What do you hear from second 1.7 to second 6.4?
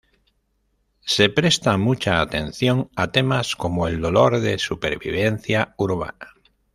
mucha atención a temas como el dolor de supervivencia urbana.